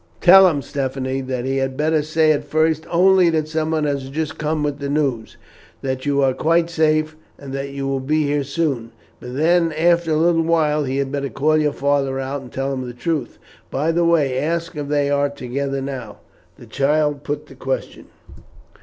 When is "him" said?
0.47-0.63, 12.73-12.87